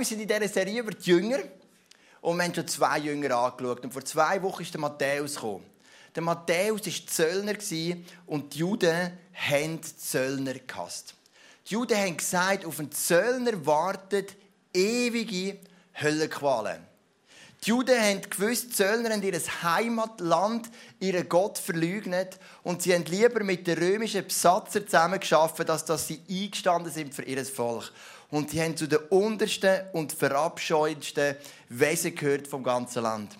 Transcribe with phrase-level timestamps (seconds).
[0.00, 1.40] Wir sind in dieser Serie über die Jünger
[2.22, 3.84] und wir haben schon zwei Jünger angeschaut.
[3.84, 5.66] Und vor zwei Wochen ist der Matthäus gekommen.
[6.14, 7.54] Der Matthäus war Zöllner
[8.24, 11.14] und die Juden haben Zöllner gehasst.
[11.66, 14.36] Die Juden haben gesagt, auf einen Zöllner wartet
[14.72, 15.58] ewige
[16.00, 16.80] Höllenqualen.
[17.62, 23.04] Die Juden haben gewusst, die Zöllner haben ihr Heimatland, ihren Gott verleugnet und sie haben
[23.04, 27.92] lieber mit den römischen Besatzern zusammengearbeitet, als dass sie eingestanden sind für ihr Volk.
[28.30, 31.36] Und sie haben zu den untersten und verabscheuendsten
[31.68, 33.36] Wesen gehört vom ganzen Land.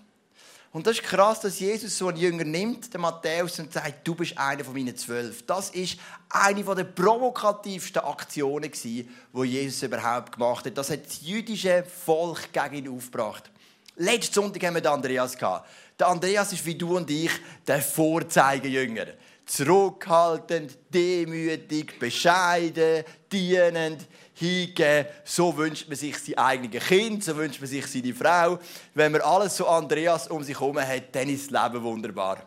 [0.73, 4.14] Und das ist krass, dass Jesus so einen Jünger nimmt, den Matthäus, und sagt, du
[4.14, 5.45] bist einer von meinen zwölf.
[5.45, 9.09] Das ist eine der provokativsten Aktionen, die
[9.42, 10.78] Jesus überhaupt gemacht hat.
[10.78, 13.50] Das hat das jüdische Volk gegen ihn aufgebracht.
[13.97, 15.36] Letzten Sonntag haben wir den Andreas.
[15.36, 17.33] Der Andreas ist wie du und ich
[17.66, 19.06] der Vorzeigejünger.
[19.47, 23.02] Zurückhaltend, demütig, bescheiden,
[23.33, 24.06] dienend,
[24.40, 25.06] hingeben.
[25.22, 28.58] So wünscht man sich sein eigenes Kind, so wünscht man sich seine Frau.
[28.94, 32.47] Wenn man alles so Andreas um sich herum hat, dann ist das Leben wunderbar.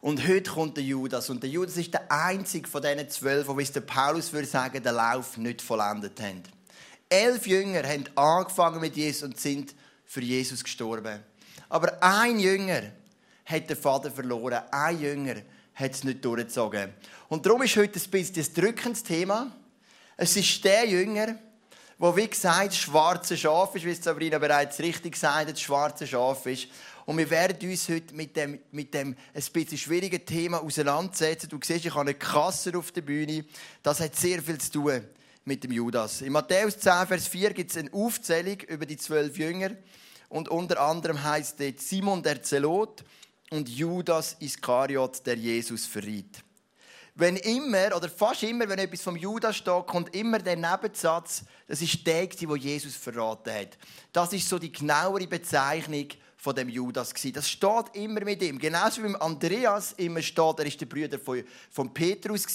[0.00, 1.30] Und heute kommt der Judas.
[1.30, 4.82] Und der Judas ist der einzige von diesen zwölf, die, wie der Paulus würde sagen,
[4.82, 6.42] den Lauf nicht vollendet haben.
[7.08, 11.20] Elf Jünger haben angefangen mit Jesus und sind für Jesus gestorben.
[11.68, 12.82] Aber ein Jünger
[13.44, 14.60] hat den Vater verloren.
[14.72, 15.36] Ein Jünger
[15.74, 16.92] hat es nicht durchgezogen.
[17.28, 19.52] Und darum ist heute ein bisschen das drückende Thema.
[20.24, 21.34] Es ist der Jünger,
[21.98, 26.46] der, wie gesagt, schwarze Schaf ist, wie es Sabrina bereits richtig gesagt hat, schwarze Schaf
[26.46, 26.68] ist.
[27.06, 31.48] Und wir werden uns heute mit dem, mit dem ein bisschen schwierigen Thema auseinandersetzen.
[31.48, 33.44] Du siehst, ich habe einen Kasser auf der Bühne.
[33.82, 35.04] Das hat sehr viel zu tun
[35.44, 36.20] mit dem Judas.
[36.20, 39.72] In Matthäus 10, Vers 4 gibt es eine Aufzählung über die zwölf Jünger.
[40.28, 43.02] Und unter anderem heißt dort Simon der Zelot
[43.50, 46.44] und Judas Iskariot, der Jesus verriet.
[47.14, 51.82] Wenn immer, oder fast immer, wenn etwas vom Judas steht, kommt immer der Nebensatz, das
[51.82, 53.78] ist der, wo Jesus verraten hat.
[54.12, 56.08] Das ist so die genauere Bezeichnung
[56.42, 58.58] von dem Judas Das steht immer mit ihm.
[58.58, 62.46] Genauso wie beim Andreas immer steht, er ist der Bruder von, Petrus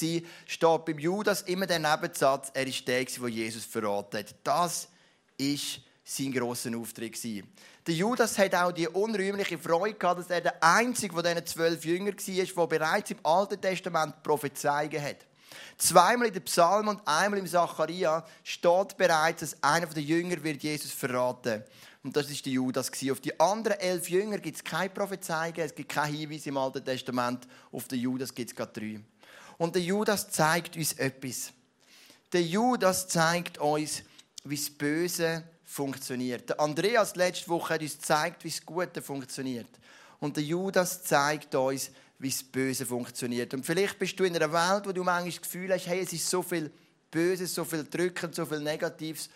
[0.46, 4.36] steht beim Judas immer der Nebensatz, er ist der, wo Jesus verraten hat.
[4.44, 4.90] Das
[5.38, 7.52] ist sein grosser Auftritt gewesen.
[7.86, 11.84] Der Judas hat auch die unrühmliche Freude gehabt, dass er der einzige von diesen zwölf
[11.84, 15.18] Jüngern war, der bereits im Alten Testament prophezeien hat.
[15.78, 20.64] Zweimal in den Psalmen und einmal im Zacharia steht bereits, dass einer der Jünger wird
[20.64, 21.64] Jesus verraten.
[22.04, 22.90] Und das ist der Judas.
[23.12, 26.86] Auf die anderen elf Jünger gibt es keine Prophezeiung, es gibt keinen Hinweis im Alten
[26.86, 27.48] Testament.
[27.72, 29.00] Auf den Judas gibt es gerade drei.
[29.58, 31.52] Und der Judas zeigt uns etwas.
[32.32, 34.04] Der Judas zeigt uns,
[34.46, 36.50] wie das Böse funktioniert.
[36.50, 39.68] Der Andreas letzte Woche hat uns gezeigt, wie das Gute funktioniert.
[40.20, 43.54] Und der Judas zeigt uns, wie das Böse funktioniert.
[43.54, 46.14] Und vielleicht bist du in einer Welt, wo du manchmal das Gefühl hast, hey, es
[46.14, 46.72] ist so viel
[47.12, 49.30] Böses, so viel Drückend, so viel Negatives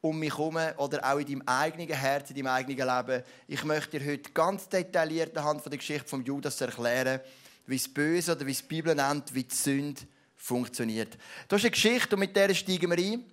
[0.00, 3.22] um mich herum oder auch in deinem eigenen Herz, in deinem eigenen Leben.
[3.46, 7.20] Ich möchte dir heute ganz detailliert anhand der Geschichte von Judas erklären,
[7.66, 10.02] wie das Böse oder wie es die Bibel nennt, wie die Sünde
[10.36, 11.16] funktioniert.
[11.48, 13.24] Das ist eine Geschichte und mit der steigen wir ein.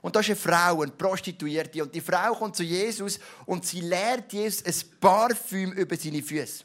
[0.00, 1.82] Und da ist eine Frau, eine Prostituierte.
[1.82, 6.64] Und die Frau kommt zu Jesus und sie lehrt Jesus ein Parfüm über seine Füße.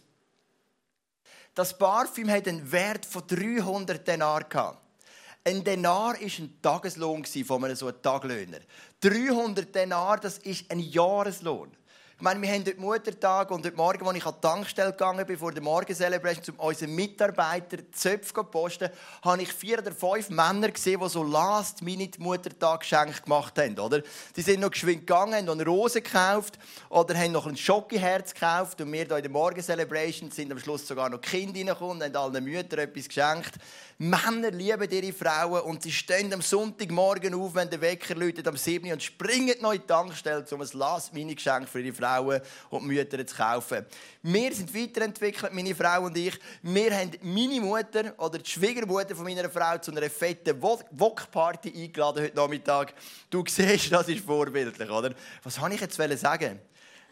[1.55, 4.81] Das Parfüm hat einen Wert von 300 Denar.
[5.45, 8.59] Ein Denar war ein Tageslohn von einem so einem Taglöhner.
[9.01, 11.71] 300 Denar, das ist ein Jahreslohn.
[12.15, 15.25] Ich meine, wir haben heute Muttertag und heute Morgen, als ich an die Tankstelle gegangen
[15.25, 18.89] bin, vor der Morgencelebration, um unseren Mitarbeiter Zöpfe zu posten,
[19.23, 24.03] habe ich vier oder fünf Männer gesehen, die so Last-Minute-Muttertag-Geschenke gemacht haben, oder?
[24.35, 26.59] Sie sind noch geschwind gegangen, haben noch eine Rose gekauft
[26.89, 30.87] oder haben noch ein Schokiherz gekauft und wir hier in der Morgencelebration sind am Schluss
[30.87, 33.55] sogar noch Kinder reingekommen und haben allen Müttern etwas geschenkt.
[33.97, 38.57] Männer lieben ihre Frauen und sie stehen am Sonntagmorgen auf, wenn der Wecker läutet am
[38.57, 38.91] 7.
[38.91, 42.02] und springen noch in die Tankstelle, um ein Last-Minute-Geschenk für ihre Frauen
[42.69, 43.85] und Mütter zu kaufen.
[44.21, 46.39] Wir sind weiterentwickelt, meine Frau und ich.
[46.61, 52.23] Wir haben meine Mutter oder die Schwiegermutter von meiner Frau zu einer fetten Wok-Party eingeladen
[52.23, 52.93] heute Nachmittag.
[53.29, 55.13] Du siehst, das ist vorbildlich, oder?
[55.43, 56.59] Was wollte ich jetzt sagen?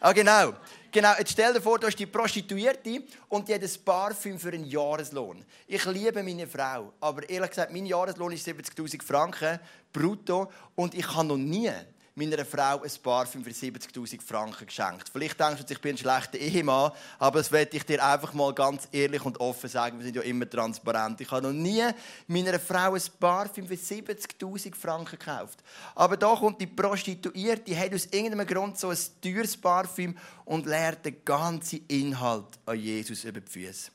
[0.04, 0.54] Ah, genau.
[0.90, 4.48] Genau, jetzt stell dir vor, du hast die Prostituierte und die hat ein Parfüm für
[4.48, 5.44] einen Jahreslohn.
[5.66, 9.60] Ich liebe meine Frau, aber ehrlich gesagt, mein Jahreslohn ist 70'000 Franken
[9.92, 11.70] brutto und ich habe noch nie
[12.14, 15.08] meiner Frau ein Parfüm für 70'000 Franken geschenkt.
[15.10, 18.52] Vielleicht denkst du, ich bin ein schlechter Ehemann, aber das werde ich dir einfach mal
[18.52, 19.98] ganz ehrlich und offen sagen.
[19.98, 21.20] Wir sind ja immer transparent.
[21.20, 21.84] Ich habe noch nie
[22.26, 25.62] meiner Frau ein Parfüm für 70'000 Franken gekauft.
[25.94, 30.66] Aber da kommt die Prostituierte, die hat aus irgendeinem Grund so ein teures Parfüm und
[30.66, 33.90] lehrt den ganzen Inhalt an Jesus über die Füße.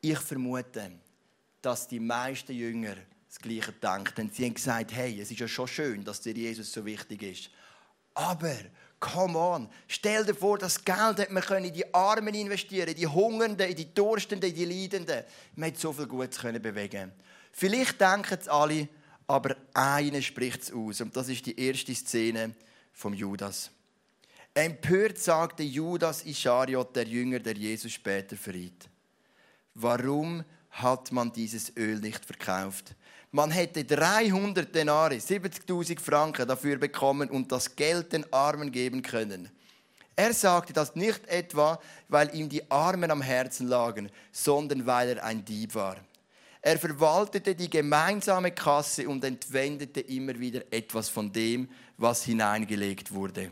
[0.00, 0.92] Ich vermute,
[1.60, 2.96] dass die meisten Jünger
[3.30, 4.30] das Gleiche gedacht haben.
[4.32, 7.50] Sie haben gesagt, hey, es ist ja schon schön, dass dir Jesus so wichtig ist.
[8.12, 8.56] Aber,
[8.98, 13.06] come on, stell dir vor, das Geld hätte man in die Armen investieren in die
[13.06, 15.24] Hungernden, in die Durstenden, in die Leidenden.
[15.54, 17.12] Man hätte so viel Gutes können bewegen
[17.52, 18.88] Vielleicht denken es alle,
[19.28, 21.00] aber einer spricht es aus.
[21.00, 22.54] Und das ist die erste Szene
[22.92, 23.70] vom Judas.
[24.54, 28.88] Empört sagte Judas Ischariot, der Jünger, der Jesus später verriet.
[29.74, 32.96] Warum hat man dieses Öl nicht verkauft?
[33.32, 39.48] Man hätte 300 Denare, 70.000 Franken dafür bekommen und das Geld den Armen geben können.
[40.16, 45.24] Er sagte das nicht etwa, weil ihm die Armen am Herzen lagen, sondern weil er
[45.24, 45.96] ein Dieb war.
[46.60, 53.50] Er verwaltete die gemeinsame Kasse und entwendete immer wieder etwas von dem, was hineingelegt wurde.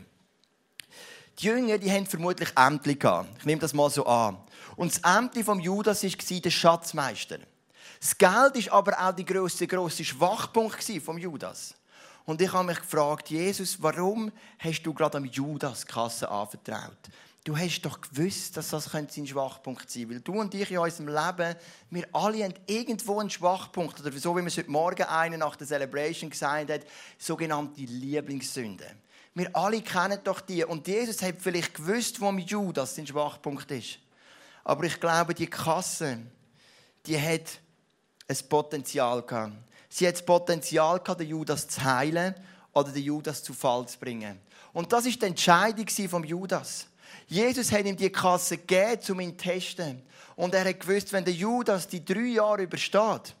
[1.39, 3.29] Die Jünger, die haben vermutlich Ämter gehabt.
[3.39, 4.37] Ich nehme das mal so an.
[4.75, 7.39] Und das Ämter vom Judas war der Schatzmeister.
[7.99, 11.75] Das Geld ist aber auch der grosse, grosse Schwachpunkt vom Judas.
[12.25, 17.09] Und ich habe mich gefragt, Jesus, warum hast du gerade am Judas Kasse anvertraut?
[17.43, 20.15] Du hast doch gewusst, dass das sein Schwachpunkt sein könnte.
[20.15, 21.55] Weil du und ich in unserem Leben,
[21.89, 23.99] wir alle haben irgendwo einen Schwachpunkt.
[23.99, 26.81] Oder so wie wir es heute Morgen einen nach der Celebration gesagt hat,
[27.17, 28.85] sogenannte Lieblingssünde.
[29.33, 30.63] Wir alle kennen doch die.
[30.63, 33.99] Und Jesus hat vielleicht gewusst, wo am Judas sein Schwachpunkt ist.
[34.63, 36.19] Aber ich glaube, die Kasse,
[37.05, 37.59] die hat
[38.29, 39.53] ein Potenzial gehabt.
[39.89, 42.35] Sie hat das Potenzial gehabt, den Judas zu heilen
[42.73, 44.39] oder den Judas zu Fall zu bringen.
[44.71, 46.85] Und das ist die Entscheidung vom Judas.
[47.27, 50.01] Jesus hat ihm die Kasse gegeben, um ihn zu testen.
[50.35, 53.35] Und er hat gewusst, wenn der Judas die drei Jahre übersteht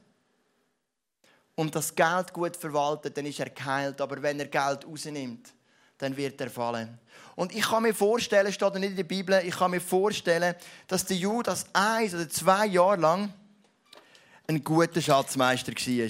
[1.55, 4.01] und das Geld gut verwaltet, dann ist er geheilt.
[4.01, 5.53] Aber wenn er Geld rausnimmt,
[5.99, 6.97] dann wird er fallen.
[7.35, 10.55] Und ich kann mir vorstellen, steht nicht in der Bibel, ich kann mir vorstellen,
[10.87, 13.33] dass der Judas eins oder zwei Jahre lang
[14.49, 16.09] ein guter Schatzmeister war.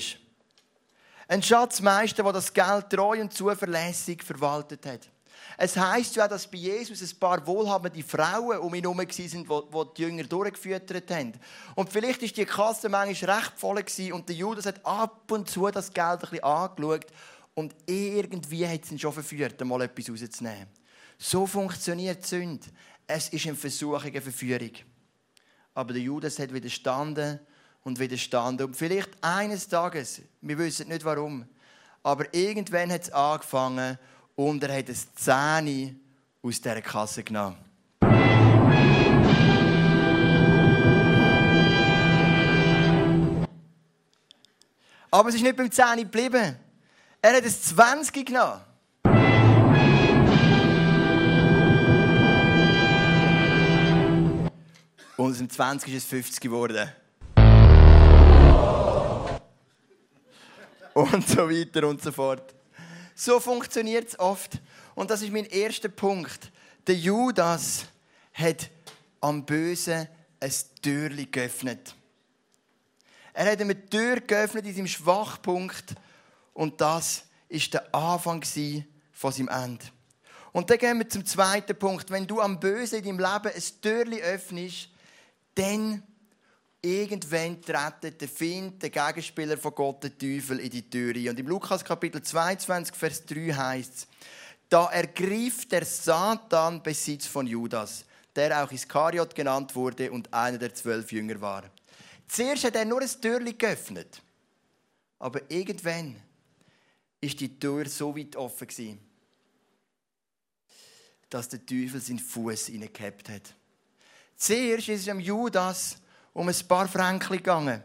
[1.27, 5.09] Ein Schatzmeister, der das Geld treu und zuverlässig verwaltet hat.
[5.57, 9.94] Es heisst ja, dass bei Jesus ein paar wohlhabende Frauen um ihn herum waren, die
[9.97, 11.33] die Jünger durchgeführt haben.
[11.75, 13.83] Und vielleicht war die Kasse manchmal recht voll
[14.13, 17.07] und der Judas hat ab und zu das Geld ein bisschen angeschaut
[17.56, 20.68] und irgendwie hat es ihn schon verführt, mal etwas rauszunehmen.
[21.18, 22.68] So funktioniert Sünde.
[23.06, 24.71] Es ist eine Versuchung, eine Verführung.
[25.74, 27.42] Aber der Judas hat widerstanden
[27.84, 28.68] und widerstanden.
[28.68, 31.46] Und vielleicht eines Tages, wir wissen nicht warum,
[32.04, 33.98] aber irgendwann hat es angefangen
[34.36, 35.96] und er hat ein Zähne
[36.42, 37.58] aus dieser Kasse genommen.
[45.12, 46.56] Aber es ist nicht beim Zähne geblieben.
[47.22, 48.62] Er hat ein 20 genommen.
[55.18, 56.90] Und aus dem 20 ist es 50 geworden.
[60.94, 62.56] Und so weiter und so fort.
[63.15, 64.59] So funktioniert es oft.
[64.95, 66.51] Und das ist mein erster Punkt.
[66.88, 67.86] Der Judas
[68.33, 68.69] hat
[69.21, 70.07] am Bösen
[70.39, 71.95] ein Türchen geöffnet.
[73.33, 75.95] Er hat eine Tür geöffnet in seinem Schwachpunkt.
[76.53, 78.44] Und das ist der Anfang
[79.12, 79.85] von seinem Ende.
[80.51, 82.09] Und dann gehen wir zum zweiten Punkt.
[82.09, 84.89] Wenn du am Bösen in deinem Leben ein Türchen öffnest,
[85.56, 86.03] dann
[86.81, 91.48] Irgendwann treten der Find, der Gegenspieler von Gott, der Teufel, in die Tür Und im
[91.48, 94.08] Lukas Kapitel 22, Vers 3 heißt es,
[94.70, 100.74] da ergriff der Satan Besitz von Judas, der auch Iskariot genannt wurde und einer der
[100.74, 101.64] zwölf Jünger war.
[102.30, 104.21] Zuerst hat er nur ein Türchen geöffnet.
[105.18, 106.16] Aber irgendwann
[107.19, 109.00] ist die Tür so weit offen
[111.30, 113.54] dass der Teufel seinen Fuß hineingehabt hat.
[114.36, 115.98] Zuerst ist es am Judas
[116.40, 117.84] um ein paar Franken gegangen.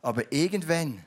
[0.00, 1.04] Aber irgendwann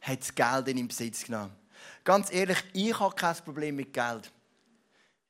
[0.00, 1.54] hat das Geld in ihm Besitz genommen.
[2.02, 4.32] Ganz ehrlich, ich habe kein Problem mit Geld.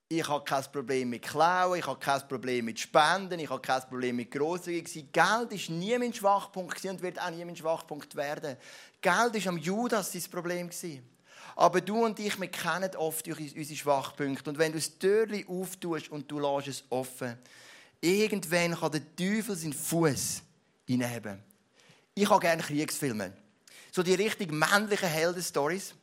[0.09, 3.83] Ich habe kein Problem mit Klauen, ich habe kein Problem mit Spenden, ich habe kein
[3.83, 5.13] Problem mit Grosszügig.
[5.13, 8.57] Geld ist nie mein Schwachpunkt und wird auch nie mein Schwachpunkt werden.
[9.01, 10.71] Geld ist am Judas sein Problem
[11.57, 14.49] Aber du und ich, wir kennen oft unsere Schwachpunkte.
[14.49, 17.37] Und wenn du das Türchen auftust und du lässt es offen,
[18.01, 20.41] irgendwann kann der Teufel seinen Fuß
[20.87, 21.43] hineinheben.
[22.15, 23.33] Ich habe gerne Kriegsfilme.
[23.91, 25.95] So die richtig männlichen Heldenstories.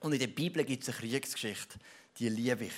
[0.00, 1.78] Und in der Bibel gibt es eine Kriegsgeschichte.
[2.18, 2.72] Die liebe ich.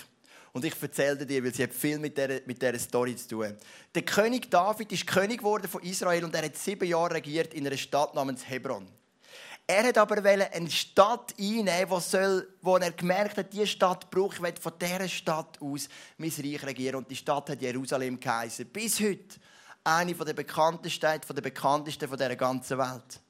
[0.52, 3.56] Und ich erzähle dir, weil sie hat viel mit dieser, mit dieser Story zu tun.
[3.94, 7.66] Der König David ist König geworden von Israel und er hat sieben Jahre regiert in
[7.66, 8.88] einer Stadt namens Hebron.
[9.66, 14.49] Er hat aber eine Stadt einnehmen, wo, soll, wo er gemerkt hat, diese Stadt brauche
[14.49, 16.97] ich, von dieser Stadt aus mein Reich regieren.
[16.97, 18.66] Und die Stadt hat Jerusalem geheißen.
[18.66, 19.37] Bis heute
[19.85, 23.20] eine der bekanntesten, von der bekanntesten von dieser ganzen Welt.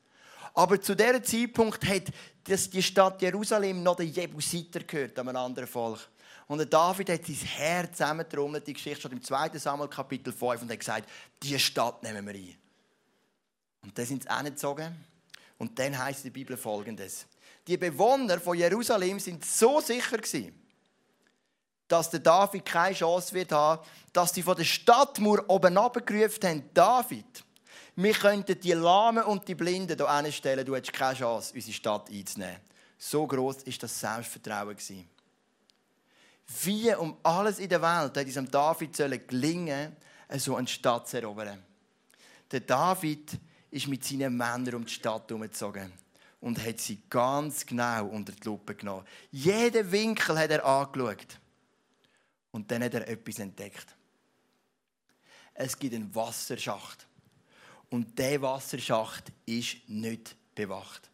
[0.55, 2.05] Aber zu diesem Zeitpunkt hat
[2.47, 6.09] die Stadt Jerusalem noch den Jebusiter gehört, einem anderen Volk.
[6.47, 9.57] Und David hat sein Herz zusammengetrommelt, die Geschichte schon im 2.
[9.59, 11.09] Samuel Kapitel 5, und hat gesagt,
[11.41, 12.57] diese Stadt nehmen wir ein.
[13.83, 14.95] Und dann sind sie hingezogen.
[15.59, 17.27] Und dann heißt der Bibel folgendes.
[17.67, 20.61] Die Bewohner von Jerusalem sind so sicher gewesen,
[21.87, 26.71] dass der David keine Chance wird haben, dass sie von der Stadtmauer oben abgerufen haben,
[26.73, 27.45] David,
[28.03, 32.11] wir könnten die Lahmen und die Blinden hier hinstellen, du hättest keine Chance, unsere Stadt
[32.11, 32.61] einzunehmen.
[32.99, 34.77] So groß ist das Selbstvertrauen.
[36.63, 38.97] Wie um alles in der Welt hat diesem David
[39.29, 39.97] gelingen,
[40.37, 41.63] so eine Stadt zu erobern.
[42.51, 43.39] Der David
[43.71, 45.93] ist mit seinen Männern um die Stadt herumgezogen
[46.41, 49.07] und hat sie ganz genau unter die Lupe genommen.
[49.31, 51.39] Jeden Winkel hat er angeschaut.
[52.53, 53.87] Und dann hat er etwas entdeckt.
[55.55, 57.07] Es gibt einen Wasserschacht.
[57.91, 61.11] Und dieser Wasserschacht ist nicht bewacht.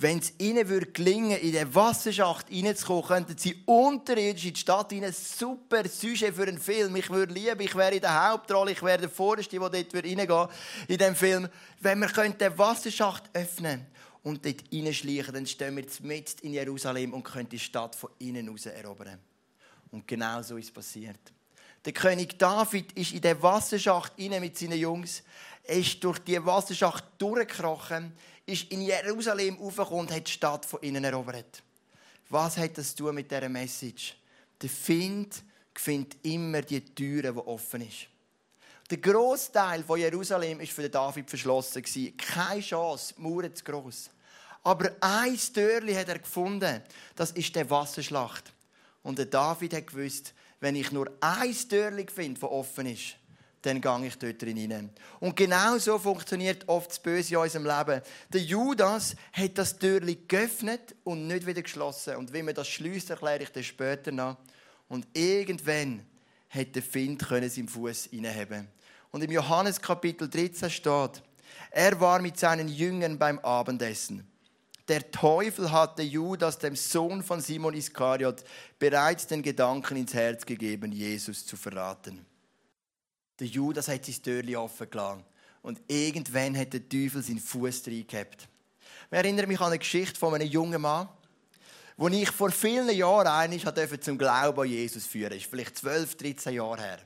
[0.00, 4.92] Wenn es ihnen würde gelingen, in den Wasserschacht reinzukommen, könnten sie unterirdisch in die Stadt
[4.92, 5.12] rein.
[5.12, 6.94] Super Sujet für einen Film.
[6.94, 10.28] Ich würde lieben, ich wäre in der Hauptrolle, ich wäre der Vorderste, der dort reingehen
[10.28, 10.52] würde
[10.86, 11.48] in diesem Film.
[11.80, 13.86] Wenn wir den Wasserschacht öffnen
[14.22, 18.48] und dort reinschleichen, dann stehen wir mitten in Jerusalem und können die Stadt von innen
[18.50, 19.18] aus erobern.
[19.90, 21.32] Und genau so ist passiert.
[21.84, 25.22] Der König David ist in der Wasserschacht mit seinen Jungs.
[25.64, 28.12] Er ist durch die Wasserschacht durchgekrochen
[28.48, 31.62] ist in Jerusalem aufgekommen und hat die Stadt von innen erobert.
[32.30, 34.16] Was hat das tun mit dieser Message?
[34.60, 35.42] Der Find
[35.74, 38.08] findet immer die Türen, die offen sind.
[38.90, 41.84] Der Großteil von Jerusalem ist für David verschlossen
[42.16, 44.10] Keine Chance, die Mauern zu gross.
[44.62, 46.82] Aber ein Türchen hat er gefunden.
[47.14, 48.52] Das ist der Wasserschlacht.
[49.02, 53.16] Und der David hat gewusst, wenn ich nur ein Türchen finde, das offen ist,
[53.62, 54.90] dann gehe ich dort hinein.
[55.20, 58.02] Und genau so funktioniert oft das Böse in unserem Leben.
[58.32, 62.16] Der Judas hat das Türchen geöffnet und nicht wieder geschlossen.
[62.16, 64.36] Und wie man das schließt, erkläre ich das später noch.
[64.88, 66.06] Und irgendwann
[66.50, 68.68] hat der Find seinen Fuß hineinheben.
[69.10, 71.22] Und im Johannes Kapitel 13 steht,
[71.70, 74.26] er war mit seinen Jüngern beim Abendessen.
[74.88, 78.42] Der Teufel hatte Judas, dem Sohn von Simon Iskariot,
[78.78, 82.24] bereits den Gedanken ins Herz gegeben, Jesus zu verraten.
[83.38, 85.24] Der Judas hat sein Türchen offen gelassen.
[85.60, 88.48] Und irgendwann hat der Teufel seinen Fuß reingehabt.
[89.10, 91.08] Ich erinnere mich an eine Geschichte von einem jungen Mann,
[91.96, 96.54] wo ich vor vielen Jahren einmal zum Glauben an Jesus führen ist vielleicht 12, 13
[96.54, 96.98] Jahre her.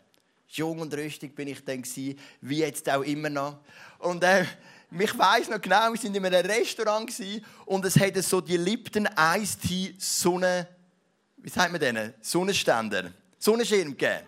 [0.48, 3.58] Jung und rüstig bin ich dann, wie jetzt auch immer noch.
[3.98, 4.44] Und äh,
[4.98, 7.10] ich weiß noch genau, wir waren in einem Restaurant
[7.66, 10.68] und es hatte so die Lipton Ice Tea Sonne,
[11.36, 12.14] wie sagt man denen?
[12.20, 14.26] Sonnenständer, Sonnenschirm gegeben.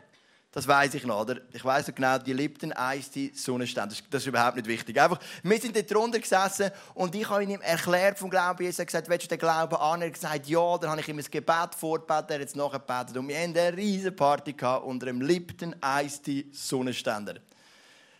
[0.54, 1.40] Das weiß ich noch, oder?
[1.52, 3.96] Ich weiß noch genau, die liebten Eis, die Sonnenstände.
[4.08, 5.00] Das, ist überhaupt nicht wichtig.
[5.00, 8.62] Einfach, wir sind dort drunter gesessen und ich habe ihm erklärt vom Glauben.
[8.62, 10.00] Jesus hat gesagt, willst du den Glauben an?
[10.00, 10.78] Er hat gesagt, ja.
[10.78, 13.16] Dann habe ich ihm ein Gebet vorgebetet, er hat es nachgebetet.
[13.16, 14.54] Und wir hatten eine riesige Party
[14.84, 17.34] unter einem liebten Eis, die Sonnenständer.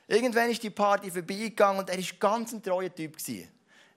[0.07, 3.17] Irgendwann ist die Party vorbeigegangen und er war ganz ein treuer Typ.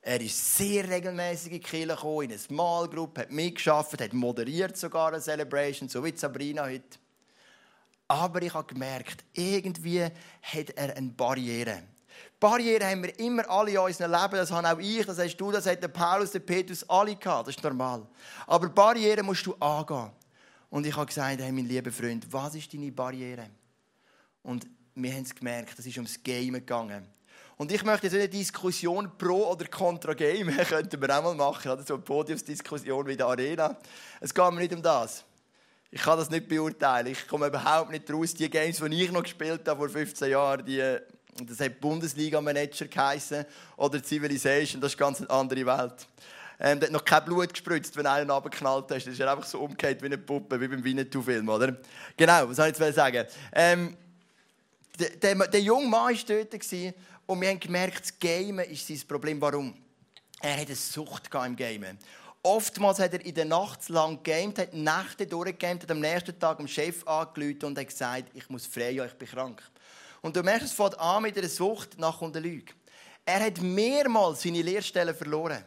[0.02, 4.78] Er ist sehr regelmäßig in die Kirche in eine Small Group, hat mitgearbeitet, hat moderiert
[4.78, 6.98] sogar eine Celebration, so wie Sabrina heute.
[8.08, 11.84] Aber ich habe gemerkt, irgendwie hat er eine Barriere.
[12.40, 14.36] Barrieren haben wir immer alle in unserem Leben.
[14.36, 17.48] Das habe auch ich, das hast du, das hat der Paulus, der Petrus, alle gehabt.
[17.48, 18.08] Das ist normal.
[18.46, 20.12] Aber Barrieren musst du angehen.
[20.70, 23.50] Und ich habe gesagt, hey, mein lieber Freund, was ist deine Barriere?
[24.44, 24.68] Und
[25.04, 27.08] wir haben es gemerkt, es ist ums Game gegangen.
[27.56, 31.72] Und ich möchte jetzt eine Diskussion pro oder contra Game, könnten wir auch mal machen,
[31.72, 31.84] oder?
[31.84, 33.78] so eine Podiumsdiskussion wie in der Arena.
[34.20, 35.24] Es geht mir nicht um das.
[35.90, 37.08] Ich kann das nicht beurteilen.
[37.08, 38.34] Ich komme überhaupt nicht raus.
[38.34, 40.98] Die Games, die ich noch gespielt habe vor 15 Jahren, die,
[41.44, 43.46] das hat Bundesliga-Manager geheißen
[43.78, 46.08] oder Civilization, das ist eine ganz andere Welt.
[46.60, 49.06] Ähm, da hat noch kein Blut gespritzt, wenn einer abgeknallt hast.
[49.06, 51.78] Das ist einfach so umgekehrt wie eine Puppe, wie beim Winnetou-Film, oder?
[52.18, 53.26] Genau, was soll ich jetzt sagen?
[53.54, 53.96] Ähm,
[54.98, 56.54] der, der, der junge Mann war dort
[57.26, 59.40] und wir haben gemerkt, das Gamen ist sein Problem.
[59.42, 59.74] Warum?
[60.42, 61.98] Er hat eine Sucht im Gamen.
[62.44, 66.58] Oftmals hat er in der Nacht lang gegamed, hat Nächte durchgegamed, hat am nächsten Tag
[66.58, 69.62] dem Chef angerufen und hat gesagt, ich muss frei, ich bin krank.
[70.22, 72.74] Und du merkst, es fängt an mit einer Sucht nach und der Lüge.
[73.26, 75.64] Er hat mehrmals seine Lehrstelle verloren.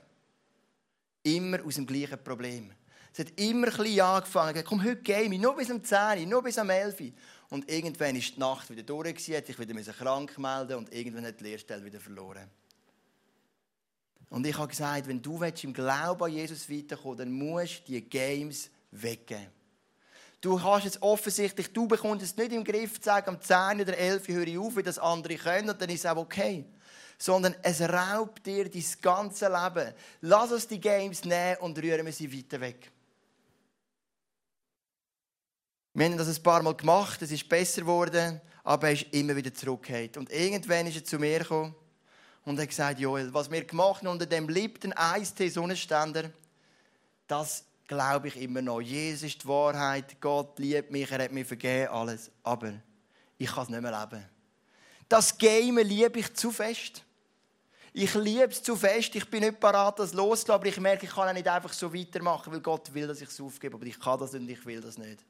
[1.23, 2.73] Immer aus dem gleichen Problem.
[3.13, 4.65] Es hat immer ein bisschen angefangen.
[4.65, 7.13] Komm, heute game ich, nur bis um 10 nur bis um 11
[7.51, 11.41] Und irgendwann ist die Nacht wieder durch, hat ich wieder krank melden und irgendwann hat
[11.41, 12.49] die Lehrstelle wieder verloren.
[14.31, 18.03] Und ich habe gesagt, wenn du im Glauben an Jesus weiterkommen dann musst du die
[18.03, 19.49] Games weggeben.
[20.41, 23.99] Du hast es offensichtlich, du bekommst es nicht im Griff, zu sagen, am 10 oder
[23.99, 26.65] 11 höre ich auf, wie das andere können, und dann ist es auch okay.
[27.19, 29.93] Sondern es raubt dir dein ganze Leben.
[30.23, 32.91] Lass uns die Games nehmen und rühren wir sie weiter weg.
[35.93, 39.35] Wir haben das ein paar Mal gemacht, es ist besser geworden, aber er ist immer
[39.35, 40.17] wieder zurückgekehrt.
[40.17, 41.75] Und irgendwann ist er zu mir gekommen
[42.45, 46.31] und hat gesagt, Joel, was wir gemacht haben unter dem liebten Eistee Sonnenständer,
[47.27, 48.81] das glaube ich immer noch.
[48.81, 52.31] Jesus ist die Wahrheit, Gott liebt mich, er hat mir vergeben, alles.
[52.45, 52.73] Aber
[53.37, 54.25] ich kann es nicht mehr leben.
[55.09, 57.03] Das Game liebe ich zu fest.
[57.93, 59.13] Ich liebe es zu fest.
[59.17, 61.93] Ich bin nicht parat, das loszulassen, aber ich merke, ich kann auch nicht einfach so
[61.93, 63.75] weitermachen, weil Gott will, dass ich es aufgebe.
[63.75, 65.25] Aber ich kann das nicht und ich will das nicht.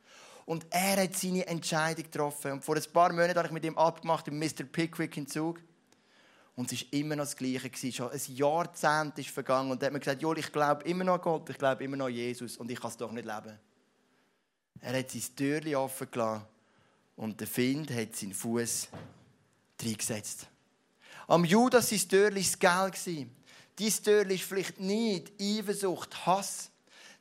[0.51, 2.51] Und er hat seine Entscheidung getroffen.
[2.51, 4.65] Und vor ein paar Monaten habe ich mit ihm abgemacht, im Mr.
[4.65, 5.61] Pickwick in Zug.
[6.57, 7.93] Und es war immer noch das Gleiche.
[7.93, 9.71] Schon ein Jahrzehnt ist vergangen.
[9.71, 11.97] Und er hat mir gesagt, Joel, ich glaube immer noch an Gott, ich glaube immer
[11.97, 12.57] noch an Jesus.
[12.57, 13.61] Und ich kann es doch nicht leben.
[14.81, 16.43] Er hat sein Türchen offen gelassen.
[17.15, 18.89] Und der Find hat seinen Fuß
[19.81, 20.49] reingesetzt.
[21.29, 23.29] Am Judas sein Türchen war das Geld.
[23.79, 26.73] Dein Türchen ist vielleicht nicht Eifersucht, Hass.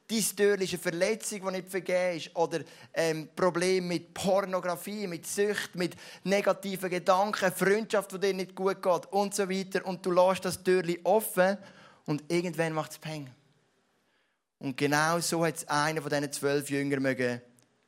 [0.10, 2.36] Dein Türchen ist eine Verletzung, die nicht vergeben ist.
[2.36, 2.62] Oder
[2.96, 9.06] ähm, Problem mit Pornografie, mit Sucht, mit negativen Gedanken, Freundschaft, die dir nicht gut geht
[9.12, 9.86] und so weiter.
[9.86, 11.60] Und du lässt das Türchen offen
[12.06, 13.30] und irgendwann macht es Peng.
[14.58, 17.40] Und genau so hat es einer von diesen zwölf Jüngern mögen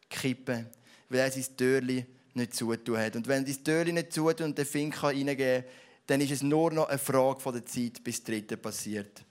[0.08, 0.70] kippen,
[1.10, 3.16] weil er sein Türchen nicht zutun hat.
[3.16, 5.72] Und wenn dein Türchen nicht zutun und der Fink reingehen kann,
[6.06, 9.24] dann ist es nur noch eine Frage von der Zeit, bis das Dritte passiert.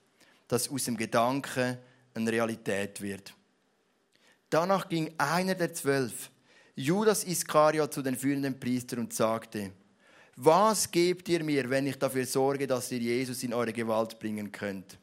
[0.48, 1.78] Dass aus dem Gedanken
[2.14, 3.34] eine Realität wird.
[4.48, 6.30] Danach ging einer der zwölf,
[6.74, 9.72] Judas Iskariot, zu den führenden Priestern und sagte,
[10.36, 14.50] was gebt ihr mir, wenn ich dafür sorge, dass ihr Jesus in eure Gewalt bringen
[14.50, 14.98] könnt?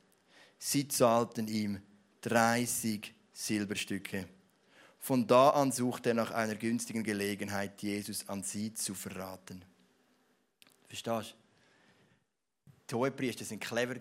[0.57, 1.79] Sie zahlten ihm
[2.21, 4.27] 30 Silberstücke.
[4.99, 9.63] Von da an suchte er nach einer günstigen Gelegenheit, Jesus an sie zu verraten.
[10.87, 11.35] Verstehst du?
[12.89, 13.95] Die Hohepriester sind clever.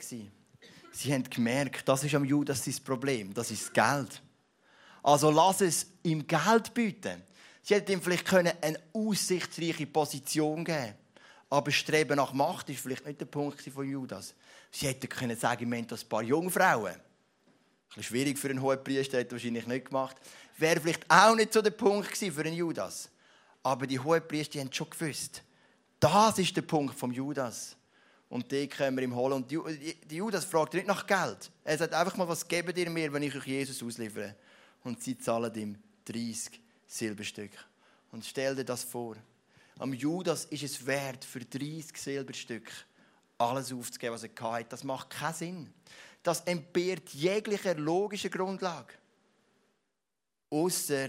[0.96, 4.22] Sie haben gemerkt, das ist am Judas sein Problem, das ist das Geld.
[5.02, 7.22] Also lass es ihm Geld bieten.
[7.62, 10.94] Sie hätten ihm vielleicht eine aussichtsreiche Position geben können.
[11.50, 14.34] Aber Streben nach Macht ist vielleicht nicht der Punkt von Judas.
[14.70, 16.94] Sie hätten können sagen, wir haben ein paar Jungfrauen.
[16.94, 17.00] Ein
[17.88, 20.16] bisschen schwierig für einen hohen Priester, hätte wahrscheinlich nicht gemacht.
[20.56, 23.10] Wäre vielleicht auch nicht so der Punkt für einen Judas.
[23.62, 25.42] Aber die hohen Priester haben schon gewusst,
[26.00, 27.76] das ist der Punkt vom Judas.
[28.28, 29.34] Und die können wir ihm holen.
[29.34, 31.50] Und die Judas fragt nicht nach Geld.
[31.64, 34.34] Er sagt einfach mal, was geben ihr mir, wenn ich euch Jesus ausliefere?
[34.82, 37.52] Und sie zahlen ihm 30 Silberstück.
[38.12, 39.16] Und stell dir das vor.
[39.78, 42.70] Am Judas ist es wert, für 30 Silberstück
[43.38, 44.66] alles aufzugeben, was er hatte.
[44.70, 45.74] Das macht keinen Sinn.
[46.22, 48.94] Das entbehrt jeglicher logischer Grundlage.
[50.50, 51.08] Ausser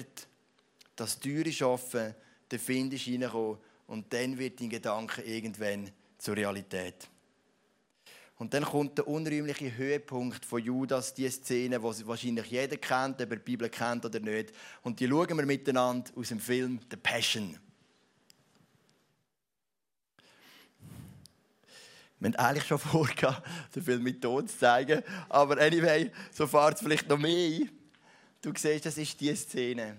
[0.95, 2.13] das teure Schaffen,
[2.51, 7.09] der Find ist reingekommen und dann wird dein Gedanke irgendwann zur Realität.
[8.39, 13.31] Und dann kommt der unrühmliche Höhepunkt von Judas, die Szene, die wahrscheinlich jeder kennt, ob
[13.31, 14.53] er die Bibel kennt oder nicht.
[14.83, 17.57] Und die schauen wir miteinander aus dem Film The Passion.
[22.19, 23.43] Wir haben eigentlich schon vorgehabt,
[23.75, 25.01] den Film mit Ton zu zeigen.
[25.29, 27.71] Aber anyway, so fahrt es vielleicht noch mehr ein.
[28.41, 29.97] Du siehst, das ist die Szene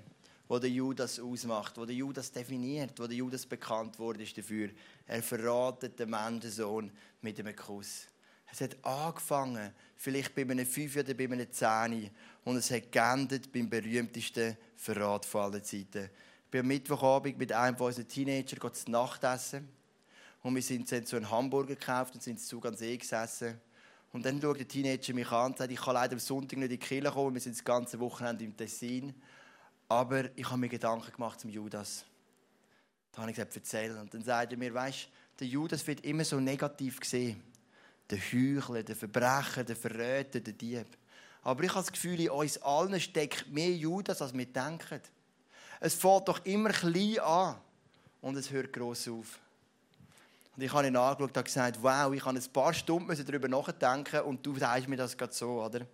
[0.48, 4.70] wo der Judas ausmacht, wo der Judas definiert, wo der Judas bekannt wurde ist dafür.
[5.06, 8.08] Er verratet den Menschensohn mit einem Kuss.
[8.50, 12.10] Es hat angefangen, vielleicht bei einem 5 oder bei einem 10
[12.44, 16.08] und es hat geendet beim berühmtesten Verrat von allen Zeiten.
[16.44, 19.68] Ich bin am Mittwochabend mit einem von unseren Teenager zu Nacht essen
[20.42, 23.60] und wir sind dann so einen Hamburger gekauft und sind zu ganz See gesessen.
[24.12, 26.70] Und dann schaut der Teenager mich an und sagt, ich kann leider am Sonntag nicht
[26.70, 29.14] in die Kirche kommen, wir sind das ganze Wochenende im Tessin.
[29.88, 32.04] Aber ich habe mir Gedanken gemacht zum Judas.
[33.12, 33.96] Da habe ich gesagt, erzähl.
[33.96, 37.42] Und dann sagt er mir, weißt der Judas wird immer so negativ gesehen.
[38.10, 40.86] Der Heuchler, der Verbrecher, der Verräter, der Dieb.
[41.42, 45.00] Aber ich habe das Gefühl, in uns allen steckt mehr Judas, als wir denken.
[45.80, 47.56] Es fällt doch immer klein an
[48.20, 49.38] und es hört gross auf.
[50.56, 54.22] Und ich habe ihn angeschaut und gesagt, wow, ich habe ein paar Stunden darüber nachdenken
[54.22, 55.86] und du sagst mir das gerade so, oder?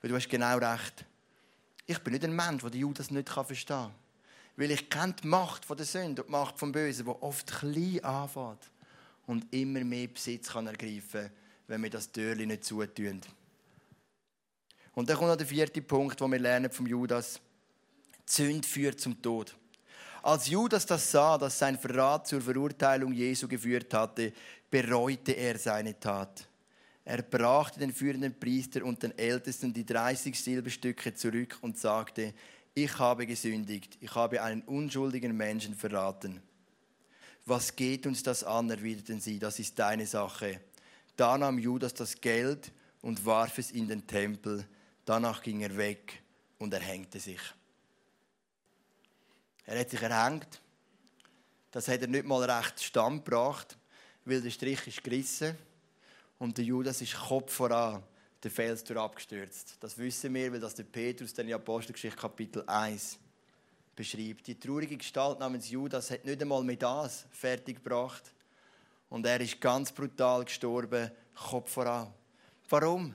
[0.00, 1.04] Weil du hast genau recht.
[1.90, 3.90] Ich bin nicht ein Mensch, der Judas nicht verstehen kann.
[4.54, 8.04] Weil ich kenne die Macht der Sünde und die Macht vom Bösen, die oft klein
[8.04, 8.70] anfängt
[9.26, 11.32] und immer mehr Besitz kann ergreifen kann,
[11.66, 13.20] wenn wir das Türchen nicht zutun.
[14.94, 17.40] Und dann kommt noch der vierte Punkt, den wir lernen vom Judas.
[18.28, 19.56] Die Sünde führt zum Tod.
[20.22, 24.32] Als Judas das sah, dass sein Verrat zur Verurteilung Jesu geführt hatte,
[24.70, 26.46] bereute er seine Tat.
[27.04, 32.34] Er brachte den führenden Priester und den Ältesten die 30 Silberstücke zurück und sagte,
[32.74, 36.42] ich habe gesündigt, ich habe einen unschuldigen Menschen verraten.
[37.46, 40.60] Was geht uns das an, erwiderten sie, das ist deine Sache.
[41.16, 42.70] Da nahm Judas das Geld
[43.02, 44.66] und warf es in den Tempel.
[45.04, 46.22] Danach ging er weg
[46.58, 47.40] und erhängte sich.
[49.64, 50.60] Er hat sich erhängt.
[51.70, 53.76] Das hat er nicht mal recht stand gebracht,
[54.24, 55.56] weil der Strich ist gerissen
[56.40, 58.02] und der Judas ist Kopf voran
[58.42, 59.76] der Fels abgestürzt.
[59.78, 63.18] Das wissen wir, weil das der Petrus in Apostelgeschichte Kapitel 1
[63.94, 64.46] beschreibt.
[64.46, 68.32] Die traurige Gestalt namens Judas hat nicht einmal mit das fertiggebracht.
[69.10, 72.10] Und er ist ganz brutal gestorben, Kopf voran.
[72.70, 73.12] Warum?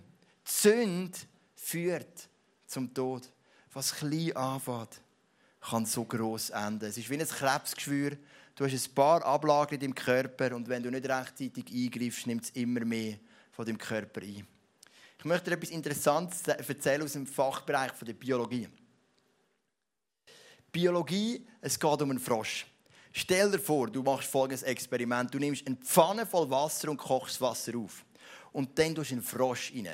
[0.48, 1.18] Die Sünde
[1.56, 2.30] führt
[2.68, 3.32] zum Tod.
[3.74, 5.02] Was klein anfängt,
[5.62, 6.86] kann so gross enden.
[6.86, 8.18] Es ist wie ein Krebsgeschwür.
[8.56, 12.46] Du hast ein paar Ablagen in deinem Körper und wenn du nicht rechtzeitig eingreifst, nimmt
[12.46, 13.18] es immer mehr
[13.52, 14.48] von deinem Körper ein.
[15.18, 18.70] Ich möchte dir etwas Interessantes erzählen aus dem Fachbereich der Biologie.
[20.72, 22.66] Biologie, es geht um einen Frosch.
[23.12, 25.34] Stell dir vor, du machst folgendes Experiment.
[25.34, 28.06] Du nimmst eine Pfanne voll Wasser und kochst das Wasser auf.
[28.52, 29.90] Und dann tust du einen Frosch rein.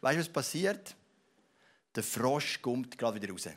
[0.00, 0.94] Weißt du, was passiert?
[1.94, 3.48] Der Frosch kommt gerade wieder raus.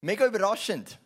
[0.00, 0.98] Mega überraschend.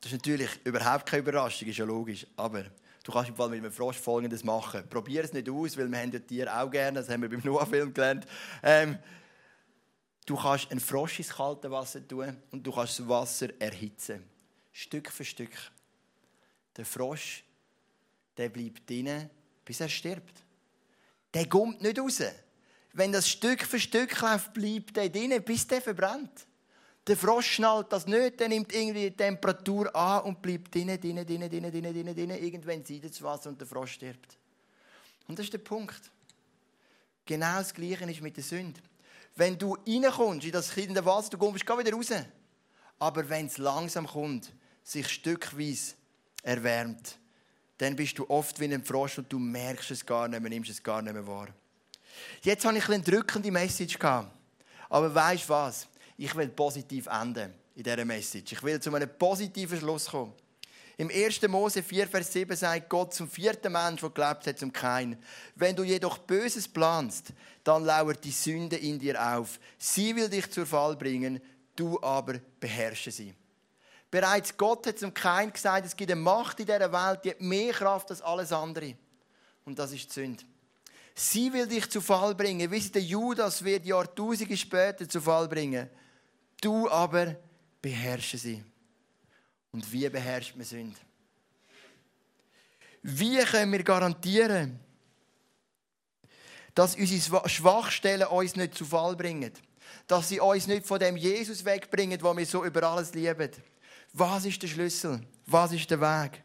[0.00, 2.26] Das ist natürlich überhaupt keine Überraschung, ist ja logisch.
[2.36, 2.64] Aber
[3.08, 4.86] Du kannst im Fall mit einem Frosch Folgendes machen.
[4.86, 7.40] Probier es nicht aus, weil wir haben ja Tiere auch gerne, das haben wir beim
[7.44, 8.26] Noah-Film gelernt.
[8.62, 8.98] Ähm,
[10.26, 14.28] du kannst einen Frosch ins kalte Wasser tun und du kannst das Wasser erhitzen.
[14.72, 15.56] Stück für Stück.
[16.76, 17.44] Der Frosch,
[18.36, 19.30] der bleibt drinnen,
[19.64, 20.44] bis er stirbt.
[21.32, 22.22] Der kommt nicht raus.
[22.92, 26.46] Wenn das Stück für Stück läuft, bleibt der drinnen, bis der verbrennt.
[27.08, 31.26] Der Frosch schnallt das nicht, der nimmt irgendwie die Temperatur an und bleibt drinnen, drinnen,
[31.26, 32.42] drinnen, drinnen, drinnen, drinnen, drinnen.
[32.42, 34.36] Irgendwann sieht das Wasser und der Frosch stirbt.
[35.26, 36.10] Und das ist der Punkt.
[37.24, 38.80] Genau das Gleiche ist mit der Sünde.
[39.36, 42.12] Wenn du reinkommst in das kleine Wasser, du kommst gar wieder raus.
[42.98, 45.94] Aber wenn es langsam kommt, sich stückweise
[46.42, 47.16] erwärmt,
[47.78, 50.70] dann bist du oft wie ein Frosch und du merkst es gar nicht mehr, nimmst
[50.70, 51.48] es gar nicht mehr wahr.
[52.42, 54.30] Jetzt habe ich eine drückende Message gehabt.
[54.90, 55.88] Aber weißt du was?
[56.18, 58.52] Ich will positiv enden in dieser Message.
[58.52, 60.34] Ich will zu einem positiven Schluss kommen.
[60.96, 61.42] Im 1.
[61.42, 65.16] Mose 4, Vers 7 sagt Gott zum vierten Mensch, der gelebt hat, zum Kein.
[65.54, 67.28] Wenn du jedoch Böses planst,
[67.62, 69.60] dann lauert die Sünde in dir auf.
[69.78, 71.40] Sie will dich zur Fall bringen,
[71.76, 73.32] du aber beherrsche sie.
[74.10, 77.40] Bereits Gott hat zum Kein gesagt, es gibt eine Macht in dieser Welt, die hat
[77.40, 78.96] mehr Kraft als alles andere.
[79.64, 80.42] Und das ist die Sünde.
[81.14, 85.46] Sie will dich zu Fall bringen, wie sie der Judas wird Jahrtausende später zu Fall
[85.46, 85.88] bringen.
[86.60, 87.36] Du aber
[87.80, 88.64] beherrsche sie.
[89.72, 90.98] Und wie beherrscht man Sünde?
[93.02, 94.78] Wie können wir garantieren,
[96.74, 99.52] dass unsere Schwachstellen uns nicht zu Fall bringen?
[100.06, 103.50] Dass sie uns nicht von dem Jesus wegbringen, wo wir so über alles lieben?
[104.12, 105.20] Was ist der Schlüssel?
[105.46, 106.42] Was ist der Weg?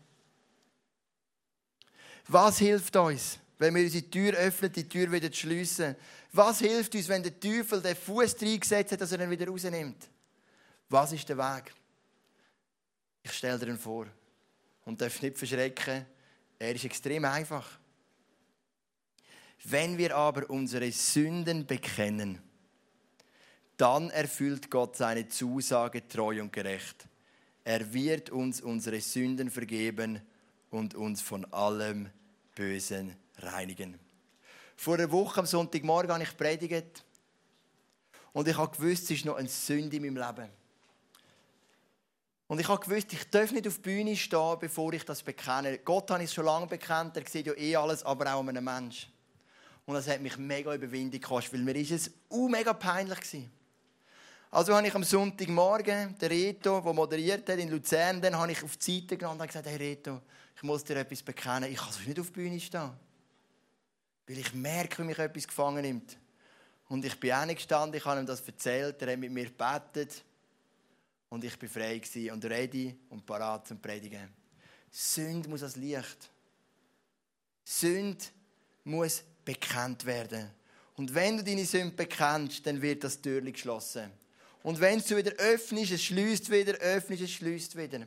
[2.27, 5.95] Was hilft uns, wenn wir unsere Tür öffnen, die Tür wieder zu schliessen?
[6.33, 10.09] Was hilft uns, wenn der Teufel den Fuß reingesetzt hat, dass er ihn wieder rausnimmt?
[10.89, 11.71] Was ist der Weg?
[13.21, 14.07] Ich stelle dir ihn vor.
[14.85, 16.05] Und darf nicht verschrecken.
[16.57, 17.79] Er ist extrem einfach.
[19.65, 22.41] Wenn wir aber unsere Sünden bekennen,
[23.77, 27.07] dann erfüllt Gott seine Zusage treu und gerecht.
[27.63, 30.19] Er wird uns unsere Sünden vergeben
[30.69, 32.09] und uns von allem
[32.55, 33.99] Bösen reinigen.
[34.75, 37.03] Vor einer Woche am Sonntagmorgen habe ich predigt
[38.33, 40.49] und ich habe gewusst, es ist noch eine Sünde in meinem Leben.
[42.47, 45.79] Und ich habe gewusst, ich darf nicht auf die Bühne stehen, bevor ich das bekenne.
[45.79, 48.63] Gott habe ich schon lange bekannt, er sieht ja eh alles, aber auch an einem
[48.63, 49.07] Mensch.
[49.85, 53.51] Und das hat mich mega Überwindung gekostet, weil mir ist es uh, mega peinlich gewesen.
[54.49, 58.63] Also habe ich am Sonntagmorgen den Reto, der moderiert hat in Luzern, dann habe ich
[58.63, 60.21] auf die Seite genommen und gesagt, hey Reto,
[60.55, 62.91] ich muss dir etwas bekennen, ich kann nicht auf die Bühne stehen.
[64.27, 66.17] Weil ich merke, wie mich etwas gefangen nimmt.
[66.89, 69.45] Und ich bin auch nicht gestanden, ich habe ihm das erzählt, er hat mit mir
[69.45, 70.23] gebetet
[71.29, 71.99] und ich bin frei
[72.31, 74.29] und ready und parat zum Predigen.
[74.91, 76.29] Sünd muss als Licht.
[77.63, 78.31] Sünd
[78.83, 80.51] muss bekannt werden.
[80.95, 84.11] Und wenn du deine Sünde bekennst, dann wird das Tür geschlossen.
[84.61, 88.05] Und wenn du wieder öffnest, es schließt wieder, öffnest, es schließt wieder.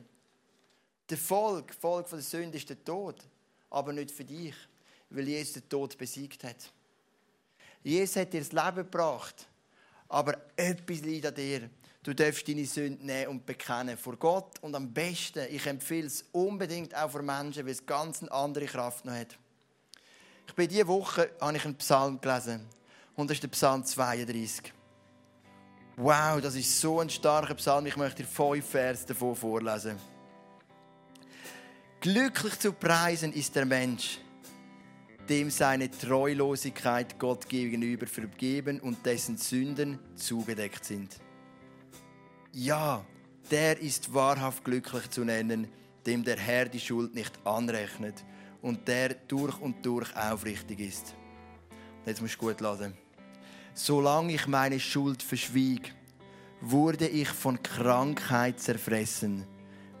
[1.09, 3.21] Der Folg, Folge von der Sünde ist der Tod.
[3.69, 4.55] Aber nicht für dich,
[5.09, 6.71] weil Jesus den Tod besiegt hat.
[7.83, 9.47] Jesus hat dir das Leben gebracht,
[10.09, 11.69] aber etwas liegt an dir.
[12.03, 14.59] Du darfst deine Sünde nehmen und bekennen vor Gott.
[14.61, 18.65] Und am besten, ich empfehle es unbedingt auch für Menschen, weil es ganz eine andere
[18.65, 19.37] Kraft noch hat.
[20.47, 22.65] Ich bin diese Woche habe ich einen Psalm gelesen.
[23.15, 24.71] Und das ist der Psalm 32.
[25.97, 27.87] Wow, das ist so ein starker Psalm.
[27.87, 29.97] Ich möchte dir fünf Vers davon vorlesen.
[31.99, 34.19] Glücklich zu preisen ist der Mensch,
[35.29, 41.19] dem seine Treulosigkeit Gott gegenüber vergeben und dessen Sünden zugedeckt sind.
[42.53, 43.05] Ja,
[43.51, 45.67] der ist wahrhaft glücklich zu nennen,
[46.05, 48.23] dem der Herr die Schuld nicht anrechnet
[48.61, 51.15] und der durch und durch aufrichtig ist.
[52.05, 52.93] Jetzt musst du gut laden.
[53.73, 55.93] Solange ich meine Schuld verschwieg,
[56.61, 59.45] wurde ich von Krankheit zerfressen.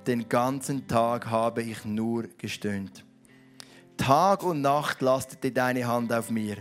[0.07, 3.06] Den ganzen Tag habe ich nur gestöhnt.
[3.97, 6.57] Tag und Nacht lastete deine Hand auf mir.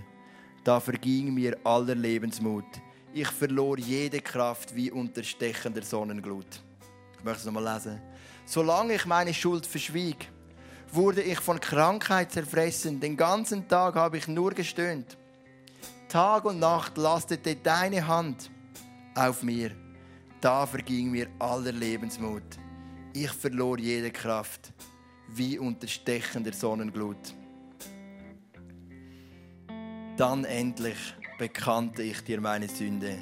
[0.65, 2.65] Da verging mir aller Lebensmut.
[3.13, 6.61] Ich verlor jede Kraft wie unter stechender Sonnenglut.
[7.17, 8.01] Ich möchte es nochmal lesen.
[8.47, 10.29] Solange ich meine Schuld verschwieg,
[10.91, 12.99] wurde ich von Krankheit zerfressen.
[12.99, 15.17] Den ganzen Tag habe ich nur gestöhnt.
[16.09, 18.51] Tag und Nacht lastete deine Hand
[19.15, 19.71] auf mir.
[20.41, 22.59] Da verging mir aller Lebensmut.
[23.13, 24.73] Ich verlor jede Kraft
[25.29, 27.35] wie unter stechender Sonnenglut.
[30.17, 30.97] Dann endlich
[31.39, 33.19] bekannte ich dir meine Sünde.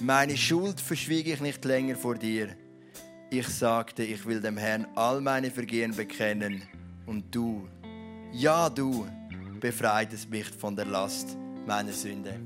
[0.00, 2.56] Meine Schuld verschwieg ich nicht länger vor dir.
[3.30, 6.62] Ich sagte, ich will dem Herrn all meine Vergehen bekennen.
[7.06, 7.68] Und du,
[8.32, 9.06] ja du,
[9.58, 12.40] befreitest mich von der Last meiner Sünde.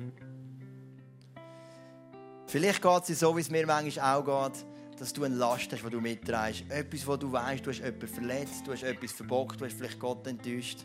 [2.46, 4.64] Vielleicht geht es so, wie es mir manchmal auch geht
[5.00, 6.64] dass du eine Last hast, die du mitträgst.
[6.68, 9.98] Etwas, wo du weißt, du hast jemanden verletzt, du hast etwas verbockt, du hast vielleicht
[9.98, 10.80] Gott enttäuscht,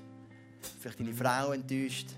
[0.80, 2.10] vielleicht deine Frau enttäuscht,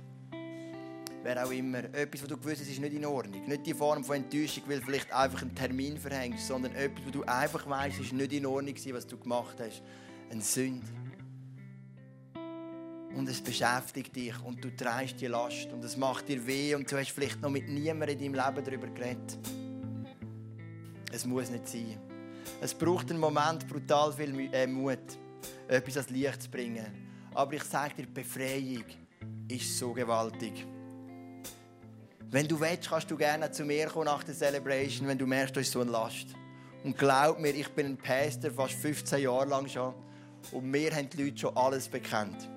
[1.23, 1.83] wer auch immer.
[1.93, 3.47] Etwas, wo du gewusst hast, ist nicht in Ordnung.
[3.47, 7.23] Nicht die Form von Enttäuschung, weil vielleicht einfach einen Termin verhängst, sondern etwas, wo du
[7.23, 9.81] einfach weißt, ist nicht in Ordnung was du gemacht hast.
[10.29, 10.87] Eine Sünde.
[13.15, 16.89] Und es beschäftigt dich und du trägst die Last und es macht dir weh und
[16.89, 19.37] du hast vielleicht noch mit niemandem in deinem Leben darüber geredet.
[21.11, 21.97] Es muss nicht sein.
[22.61, 24.99] Es braucht einen Moment brutal viel äh, Mut,
[25.67, 26.85] etwas ans Licht zu bringen.
[27.33, 28.85] Aber ich sage dir, die Befreiung
[29.47, 30.65] ist so gewaltig.
[32.29, 35.55] Wenn du willst, kannst du gerne zu mir kommen nach der Celebration, wenn du merkst,
[35.55, 36.27] du ist so eine Last.
[36.83, 39.93] Und glaub mir, ich bin ein Pastor fast 15 Jahre lang schon.
[40.51, 42.47] Und mir haben die Leute schon alles bekannt.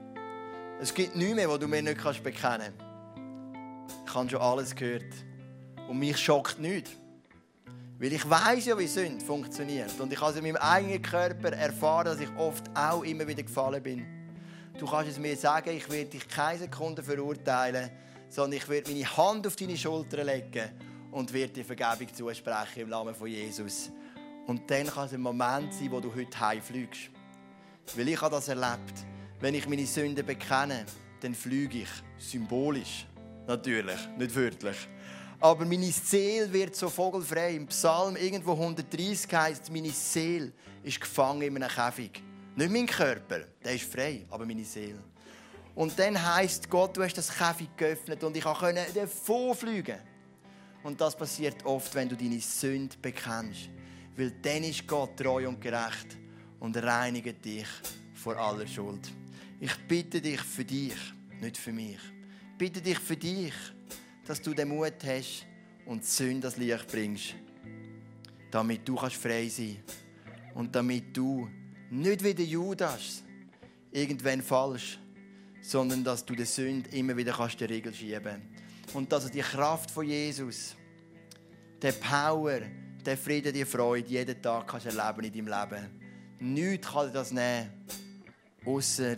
[0.80, 4.06] Es gibt nichts mehr, was du mir nicht bekennen kannst.
[4.06, 5.12] Ich habe schon alles gehört.
[5.88, 6.92] Und mich schockt nichts.
[7.98, 9.98] Weil ich weiß ja, wie Sünde funktioniert.
[10.00, 13.42] Und ich habe es in meinem eigenen Körper erfahren, dass ich oft auch immer wieder
[13.42, 14.06] gefallen bin.
[14.78, 17.90] Du kannst es mir sagen, ich werde dich keine Sekunde verurteilen,
[18.28, 20.70] sondern ich werde meine Hand auf deine Schulter legen
[21.12, 23.90] und werde dir Vergebung zusprechen im Namen von Jesus.
[24.46, 27.10] Und dann kann es ein Moment sein, wo du heute heimfliegst.
[27.94, 29.06] Weil ich habe das erlebt.
[29.40, 30.84] Wenn ich meine Sünden bekenne,
[31.20, 33.06] dann fliege ich symbolisch.
[33.46, 34.88] Natürlich, nicht wörtlich.
[35.44, 37.56] Aber meine Seele wird so vogelfrei.
[37.56, 40.50] Im Psalm irgendwo 130 heißt meine Seele
[40.82, 42.22] ist gefangen in einem Käfig.
[42.56, 45.00] Nicht mein Körper, der ist frei, aber meine Seele.
[45.74, 49.98] Und dann heißt Gott, du hast das Käfig geöffnet und ich konnte davon fliegen.
[50.82, 53.68] Und das passiert oft, wenn du deine Sünde bekennst.
[54.16, 56.16] Weil dann ist Gott treu und gerecht
[56.58, 57.68] und reinigt dich
[58.14, 59.12] vor aller Schuld.
[59.60, 60.96] Ich bitte dich für dich,
[61.38, 61.98] nicht für mich.
[62.52, 63.52] Ich bitte dich für dich
[64.26, 65.46] dass du den Mut hast
[65.86, 67.34] und die Sünde das Licht bringst.
[68.50, 69.82] Damit du kannst frei sein
[70.54, 71.48] Und damit du
[71.90, 73.22] nicht wie der Judas
[73.90, 74.98] irgendwann falsch,
[75.60, 78.42] sondern dass du der Sünde immer wieder kannst den Riegel schieben
[78.92, 80.76] Und dass die Kraft von Jesus,
[81.82, 82.60] der Power,
[83.04, 86.00] der Frieden, die Freude jeden Tag kannst erleben in deinem Leben.
[86.40, 87.70] Nichts kann dir das nehmen,
[88.64, 89.16] außer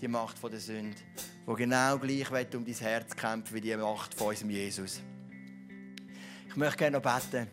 [0.00, 0.96] die Macht der Sünde
[1.46, 5.00] wo genau gleich um dein Herz kämpfen wie die Macht von unserem Jesus.
[6.48, 7.48] Ich möchte gerne noch beten.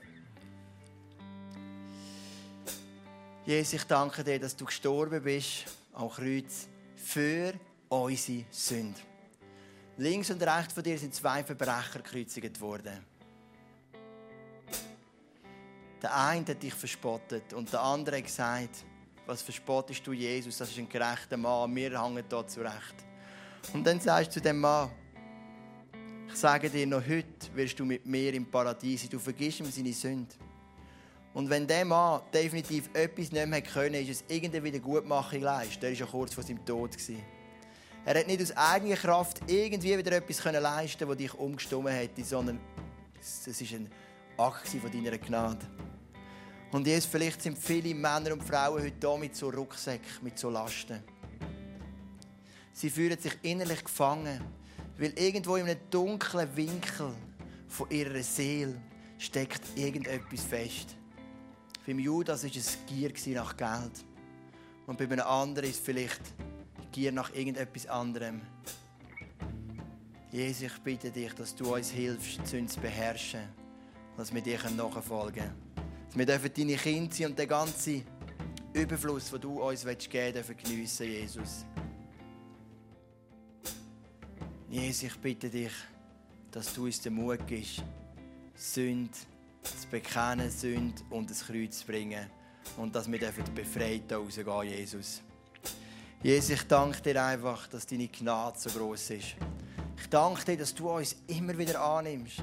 [3.45, 7.53] Jesus, ich danke dir, dass du gestorben bist am Kreuz für
[7.89, 8.99] unsere Sünde.
[9.97, 13.05] Links und rechts von dir sind zwei Verbrecher gekreuzigt worden.
[16.01, 18.85] Der eine hat dich verspottet und der andere hat gesagt,
[19.25, 22.95] was verspottest du Jesus, das ist ein gerechter Mann, wir hängen hier zurecht.
[23.73, 24.89] Und dann sagst du zu dem Mann,
[26.27, 29.09] ich sage dir, noch heute wirst du mit mir im Paradies sein.
[29.09, 30.33] Du vergisst ihm seine Sünde.
[31.33, 35.79] Und wenn der Mann definitiv etwas nicht mehr können, ist es irgendeine Wiedergutmachung leisten.
[35.81, 36.91] Der war ja kurz vor seinem Tod.
[38.05, 42.59] Er hat nicht aus eigener Kraft irgendwie wieder etwas leisten das dich umgestimmt hätte, sondern
[43.19, 43.89] es war ein
[44.37, 45.65] Akt von deiner Gnade.
[46.71, 50.49] Und jetzt vielleicht sind viele Männer und Frauen heute hier mit so Rucksäcken, mit so
[50.49, 51.03] Lasten.
[52.73, 54.41] Sie fühlen sich innerlich gefangen,
[54.97, 57.13] weil irgendwo in einem dunklen Winkel
[57.67, 58.75] von ihrer Seele
[59.17, 60.95] steckt irgendetwas fest.
[61.85, 64.05] Beim Judas war es Gier nach Geld.
[64.87, 66.21] Und bei einem anderen ist es vielleicht
[66.91, 68.41] Gier nach irgendetwas anderem.
[70.31, 73.41] Jesus, ich bitte dich, dass du uns hilfst, zu uns zu beherrschen,
[74.15, 75.33] dass wir dir nachfolgen
[76.13, 76.27] können.
[76.27, 78.03] Dass wir deine Kinder sein und den ganzen
[78.73, 81.65] Überfluss, den du uns geben willst, geniessen, Jesus.
[84.71, 85.73] Jesus, ich bitte dich,
[86.49, 87.83] dass du uns den Mut gibst,
[88.55, 89.11] Sünde
[89.61, 92.25] zu bekennen, Sünde und das Kreuz zu bringen.
[92.77, 93.19] Und dass wir
[93.53, 95.21] befreit rausgehen, Jesus.
[96.23, 99.35] Jesus, ich danke dir einfach, dass deine Gnade so groß ist.
[99.97, 102.41] Ich danke dir, dass du uns immer wieder annimmst.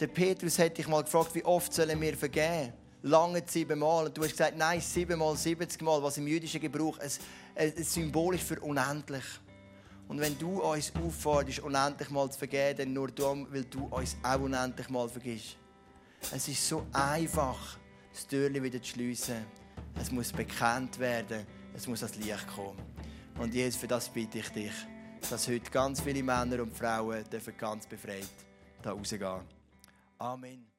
[0.00, 2.72] Der Petrus hat dich mal gefragt, wie oft sollen wir vergeben?
[3.02, 4.06] Lange siebenmal.
[4.06, 7.10] Und du hast gesagt, nein, siebenmal, siebzigmal, was im jüdischen Gebrauch ein,
[7.54, 9.24] ein Symbol ist für unendlich.
[10.08, 14.16] Und wenn du uns aufforderst, unendlich mal zu vergeben, dann nur darum, weil du uns
[14.22, 15.58] auch unendlich mal vergisst.
[16.34, 17.78] Es ist so einfach,
[18.12, 19.44] das Türchen wieder zu schliessen.
[20.00, 22.78] Es muss bekannt werden, es muss ans Licht kommen.
[23.38, 24.72] Und Jesus, für das bitte ich dich,
[25.28, 27.24] dass heute ganz viele Männer und Frauen
[27.58, 28.28] ganz befreit
[28.82, 29.42] da rausgehen.
[30.18, 30.77] Amen.